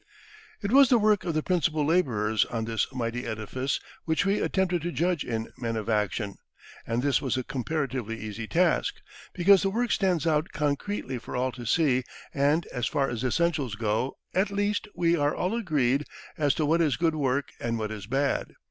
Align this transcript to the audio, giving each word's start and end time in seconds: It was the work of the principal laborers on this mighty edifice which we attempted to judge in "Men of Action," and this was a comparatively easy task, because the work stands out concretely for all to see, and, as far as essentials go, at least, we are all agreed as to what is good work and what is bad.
It 0.63 0.71
was 0.71 0.89
the 0.89 0.97
work 0.97 1.25
of 1.25 1.35
the 1.35 1.43
principal 1.43 1.85
laborers 1.85 2.43
on 2.45 2.65
this 2.65 2.91
mighty 2.91 3.23
edifice 3.27 3.79
which 4.05 4.25
we 4.25 4.39
attempted 4.41 4.81
to 4.81 4.91
judge 4.91 5.23
in 5.23 5.51
"Men 5.59 5.75
of 5.75 5.89
Action," 5.89 6.37
and 6.87 7.03
this 7.03 7.21
was 7.21 7.37
a 7.37 7.43
comparatively 7.43 8.19
easy 8.19 8.47
task, 8.47 8.95
because 9.31 9.61
the 9.61 9.69
work 9.69 9.91
stands 9.91 10.25
out 10.25 10.49
concretely 10.53 11.19
for 11.19 11.35
all 11.35 11.51
to 11.51 11.67
see, 11.67 12.03
and, 12.33 12.65
as 12.73 12.87
far 12.87 13.11
as 13.11 13.23
essentials 13.23 13.75
go, 13.75 14.17
at 14.33 14.49
least, 14.49 14.87
we 14.95 15.15
are 15.15 15.35
all 15.35 15.55
agreed 15.55 16.07
as 16.35 16.55
to 16.55 16.65
what 16.65 16.81
is 16.81 16.97
good 16.97 17.13
work 17.13 17.49
and 17.59 17.77
what 17.77 17.91
is 17.91 18.07
bad. 18.07 18.53